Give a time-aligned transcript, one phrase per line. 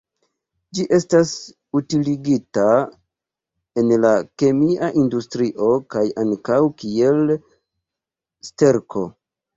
[0.77, 1.33] Ĝi estas
[1.79, 2.63] utiligita
[3.83, 7.25] en la kemia industrio kaj ankaŭ kiel
[8.51, 9.07] sterko.